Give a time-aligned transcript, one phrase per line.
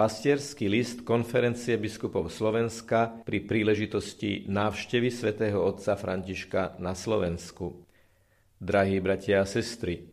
[0.00, 7.84] Pastierský list konferencie biskupov Slovenska pri príležitosti návštevy svätého otca Františka na Slovensku.
[8.56, 10.08] Drahí bratia a sestry,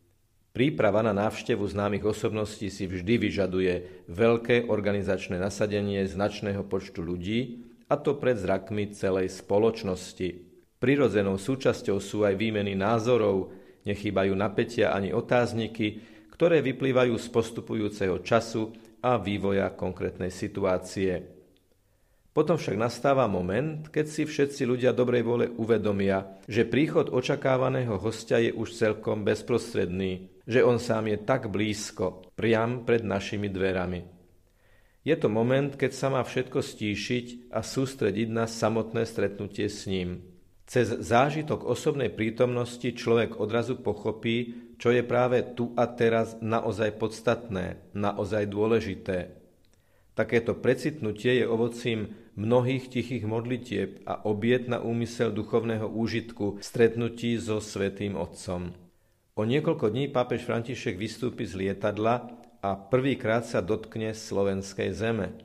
[0.51, 7.95] príprava na návštevu známych osobností si vždy vyžaduje veľké organizačné nasadenie značného počtu ľudí, a
[7.95, 10.35] to pred zrakmi celej spoločnosti.
[10.83, 13.55] Prirodzenou súčasťou sú aj výmeny názorov,
[13.87, 16.03] nechýbajú napätia ani otázniky,
[16.35, 21.37] ktoré vyplývajú z postupujúceho času a vývoja konkrétnej situácie.
[22.37, 28.37] Potom však nastáva moment, keď si všetci ľudia dobrej vole uvedomia, že príchod očakávaného hostia
[28.37, 34.05] je už celkom bezprostredný, že on sám je tak blízko, priam pred našimi dverami.
[35.01, 40.21] Je to moment, keď sa má všetko stíšiť a sústrediť na samotné stretnutie s ním.
[40.67, 47.81] Cez zážitok osobnej prítomnosti človek odrazu pochopí, čo je práve tu a teraz naozaj podstatné,
[47.97, 49.33] naozaj dôležité.
[50.17, 57.61] Takéto precitnutie je ovocím mnohých tichých modlitieb a obiet na úmysel duchovného úžitku stretnutí so
[57.61, 58.73] Svetým Otcom.
[59.37, 62.33] O niekoľko dní pápež František vystúpi z lietadla
[62.65, 65.37] a prvýkrát sa dotkne slovenskej zeme.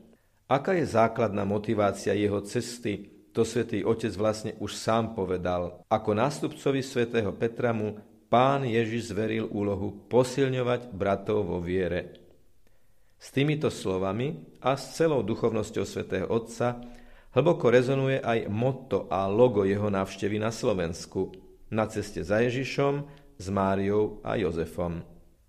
[0.49, 5.85] Aká je základná motivácia jeho cesty, to svätý Otec vlastne už sám povedal.
[5.89, 7.97] Ako nástupcovi svätého Petra mu
[8.33, 12.17] pán Ježiš zveril úlohu posilňovať bratov vo viere.
[13.21, 16.81] S týmito slovami a s celou duchovnosťou svätého Otca
[17.37, 21.37] hlboko rezonuje aj motto a logo jeho návštevy na Slovensku
[21.73, 23.09] na ceste za Ježišom,
[23.41, 25.01] s Máriou a Jozefom.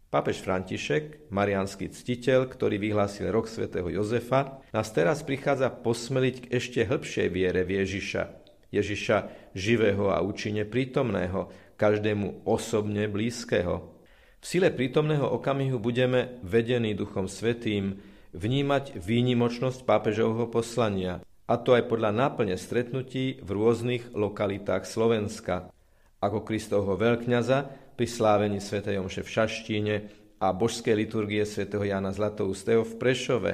[0.07, 6.79] Pápež František, marianský ctiteľ, ktorý vyhlásil rok svätého Jozefa, nás teraz prichádza posmeliť k ešte
[6.85, 8.23] hĺbšej viere v Ježiša.
[8.71, 9.17] Ježiša
[9.53, 11.49] živého a účinne prítomného,
[11.83, 13.91] každému osobne blízkeho.
[14.39, 17.99] V sile prítomného okamihu budeme vedení Duchom Svetým
[18.31, 25.75] vnímať výnimočnosť pápežovho poslania, a to aj podľa náplne stretnutí v rôznych lokalitách Slovenska.
[26.23, 28.79] Ako Kristovho veľkňaza pri slávení Sv.
[28.79, 29.95] Jomše v Šaštíne
[30.39, 31.67] a božskej liturgie Sv.
[31.67, 33.51] Jana Zlatoustého v Prešove,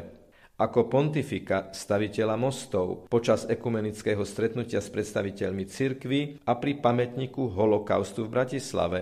[0.59, 8.34] ako pontifika staviteľa mostov počas ekumenického stretnutia s predstaviteľmi cirkvy a pri pamätníku holokaustu v
[8.36, 9.00] Bratislave,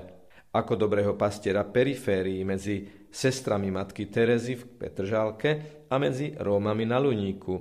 [0.54, 5.50] ako dobrého pastiera periférií medzi sestrami matky Terezy v Petržálke
[5.90, 7.56] a medzi Rómami na Luníku,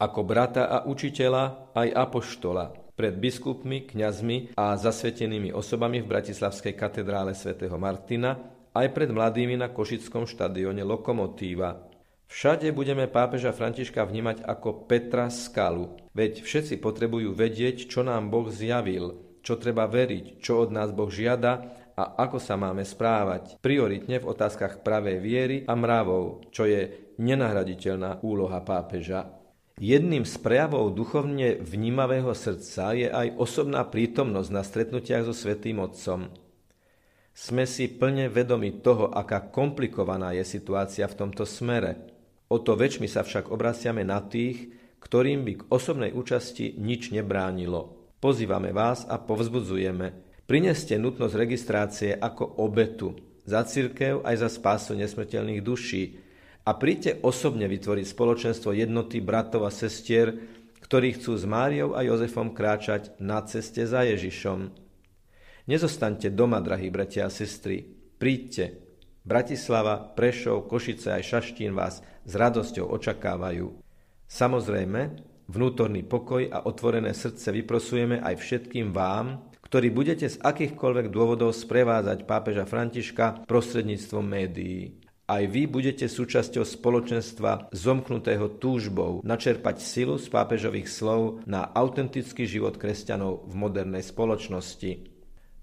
[0.00, 7.34] ako brata a učiteľa aj apoštola pred biskupmi, kňazmi a zasvetenými osobami v Bratislavskej katedrále
[7.34, 8.38] svätého Martina
[8.70, 11.93] aj pred mladými na Košickom štadióne Lokomotíva,
[12.34, 18.50] Všade budeme pápeža Františka vnímať ako Petra Skalu, veď všetci potrebujú vedieť, čo nám Boh
[18.50, 21.62] zjavil, čo treba veriť, čo od nás Boh žiada
[21.94, 28.26] a ako sa máme správať, prioritne v otázkach pravej viery a mravov, čo je nenahraditeľná
[28.26, 29.30] úloha pápeža.
[29.78, 36.34] Jedným z prejavov duchovne vnímavého srdca je aj osobná prítomnosť na stretnutiach so Svetým Otcom.
[37.30, 42.13] Sme si plne vedomi toho, aká komplikovaná je situácia v tomto smere.
[42.54, 44.70] O to väčšmi sa však obraciame na tých,
[45.02, 48.14] ktorým by k osobnej účasti nič nebránilo.
[48.22, 50.14] Pozývame vás a povzbudzujeme.
[50.46, 56.22] Prineste nutnosť registrácie ako obetu za církev aj za spásu nesmrteľných duší
[56.62, 60.30] a príďte osobne vytvoriť spoločenstvo jednoty bratov a sestier,
[60.78, 64.70] ktorí chcú s Máriou a Jozefom kráčať na ceste za Ježišom.
[65.66, 67.82] Nezostaňte doma, drahí bratia a sestry.
[68.14, 68.83] Príďte,
[69.24, 73.72] Bratislava, Prešov, Košice aj Šaštín vás s radosťou očakávajú.
[74.28, 75.16] Samozrejme,
[75.48, 82.28] vnútorný pokoj a otvorené srdce vyprosujeme aj všetkým vám, ktorí budete z akýchkoľvek dôvodov sprevádzať
[82.28, 85.00] pápeža Františka prostredníctvom médií.
[85.24, 92.76] Aj vy budete súčasťou spoločenstva zomknutého túžbou načerpať silu z pápežových slov na autentický život
[92.76, 95.08] kresťanov v modernej spoločnosti.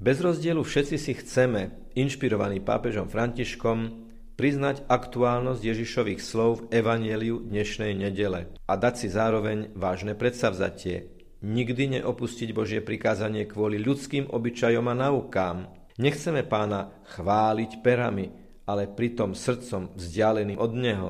[0.01, 4.09] Bez rozdielu všetci si chceme, inšpirovaní pápežom Františkom,
[4.41, 11.13] priznať aktuálnosť Ježišových slov v Evangeliu dnešnej nedele a dať si zároveň vážne predsavzatie.
[11.41, 15.57] Nikdy neopustiť Božie prikázanie kvôli ľudským obyčajom a naukám.
[16.01, 18.33] Nechceme pána chváliť perami,
[18.65, 21.09] ale pritom srdcom vzdialeným od Neho.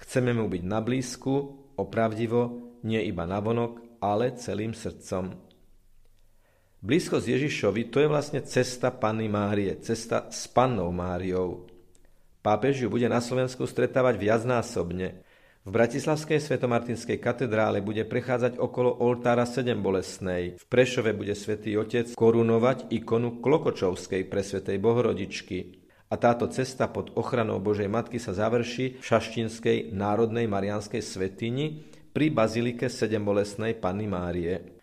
[0.00, 1.32] Chceme mu byť na blízku,
[1.76, 5.53] opravdivo, nie iba navonok, ale celým srdcom.
[6.84, 11.64] Blízkosť Ježišovi to je vlastne cesta Panny Márie, cesta s Pannou Máriou.
[12.44, 15.24] Pápež ju bude na Slovensku stretávať viacnásobne.
[15.64, 20.60] V Bratislavskej svetomartinskej katedrále bude prechádzať okolo oltára sedem bolesnej.
[20.60, 25.80] V Prešove bude svätý Otec korunovať ikonu Klokočovskej presvetej Bohorodičky.
[26.12, 31.80] a táto cesta pod ochranou Božej Matky sa završí v Šaštinskej národnej marianskej svetini
[32.14, 34.78] pri bazilike Sedembolesnej Panny Márie.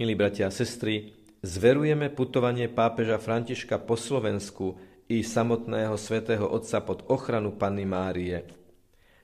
[0.00, 4.76] Milí bratia a sestry, zverujeme putovanie pápeža Františka po Slovensku
[5.10, 8.46] i samotného svätého Otca pod ochranu Panny Márie.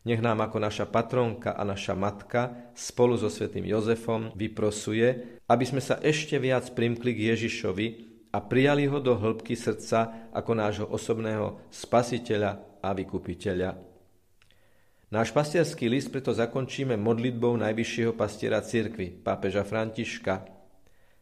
[0.07, 5.83] Nech nám ako naša patronka a naša matka spolu so svätým Jozefom vyprosuje, aby sme
[5.83, 7.87] sa ešte viac primkli k Ježišovi,
[8.37, 13.81] a prijali ho do hĺbky srdca ako nášho osobného spasiteľa a vykupiteľa.
[15.09, 20.56] Náš pastierský list preto zakončíme modlitbou najvyššieho pastiera cirkvy, pápeža Františka.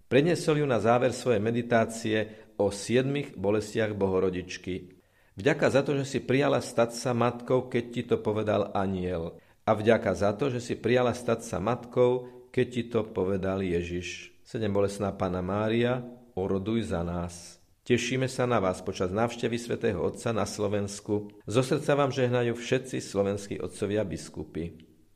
[0.08, 2.18] Prednesol ju na záver svojej meditácie
[2.60, 4.94] o siedmých bolestiach Bohorodičky.
[5.34, 9.34] Vďaka za to, že si prijala stať sa matkou, keď ti to povedal aniel.
[9.66, 14.30] A vďaka za to, že si prijala stať sa matkou, keď ti to povedal Ježiš.
[14.46, 16.04] Sedem bolestná Pana Mária,
[16.38, 17.58] oroduj za nás.
[17.84, 21.34] Tešíme sa na vás počas návštevy svätého Otca na Slovensku.
[21.44, 24.93] Zo srdca vám žehnajú všetci slovenskí otcovia biskupy.